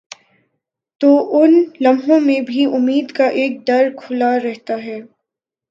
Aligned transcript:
تو 1.01 1.09
ان 1.39 1.53
لمحوں 1.81 2.19
میں 2.19 2.39
بھی 2.41 2.65
امید 2.65 3.11
کا 3.11 3.27
ایک 3.27 3.67
در 3.67 3.89
کھلا 3.97 4.37
رہتا 4.39 4.83
ہے۔ 4.83 4.99